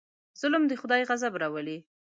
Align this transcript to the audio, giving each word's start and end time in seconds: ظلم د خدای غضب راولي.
ظلم 0.41 0.63
د 0.67 0.73
خدای 0.81 1.01
غضب 1.09 1.33
راولي. 1.41 1.77